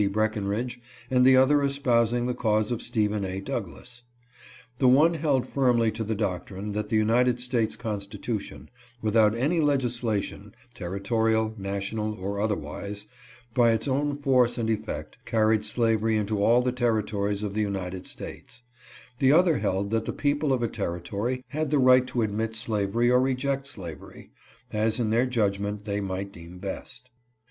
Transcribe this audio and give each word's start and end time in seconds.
Breckenridge 0.11 0.79
and 1.11 1.27
the 1.27 1.37
other 1.37 1.61
espousing 1.61 2.25
the 2.25 2.33
cause 2.33 2.71
of 2.71 2.81
Stephen 2.81 3.23
A. 3.23 3.39
Douglas; 3.39 4.01
the 4.79 4.87
one 4.87 5.13
held 5.13 5.45
firmly 5.47 5.91
to 5.91 6.03
the 6.03 6.15
doctrine 6.15 6.71
that 6.71 6.89
the 6.89 6.95
United 6.95 7.39
States 7.39 7.75
Constitution, 7.75 8.71
without 9.03 9.35
any 9.35 9.59
legisla 9.59 10.23
tion, 10.23 10.55
territorial, 10.73 11.53
national, 11.55 12.15
or 12.15 12.39
otherwise, 12.41 13.05
by 13.53 13.73
its 13.73 13.87
own 13.87 14.15
force 14.15 14.57
and 14.57 14.71
effect, 14.71 15.17
carried 15.23 15.63
slavery 15.63 16.17
into 16.17 16.41
all 16.41 16.63
the 16.63 16.71
territories 16.71 17.43
of 17.43 17.53
the 17.53 17.65
374 17.65 17.71
harper's 17.77 18.15
ferry. 18.15 18.37
United 18.41 18.47
States; 18.47 19.17
the 19.19 19.31
other 19.31 19.59
held 19.59 19.91
that 19.91 20.05
the 20.05 20.19
people 20.19 20.51
of 20.51 20.63
a 20.63 20.67
terri 20.67 21.03
tory 21.03 21.43
had 21.49 21.69
the 21.69 21.77
right 21.77 22.07
to 22.07 22.23
admit 22.23 22.55
slavery 22.55 23.11
or 23.11 23.21
reject 23.21 23.67
slavery, 23.67 24.31
as 24.73 24.99
in 24.99 25.11
their 25.11 25.27
judgment 25.27 25.85
they 25.85 26.01
might 26.01 26.31
deem 26.33 26.57
best. 26.57 27.11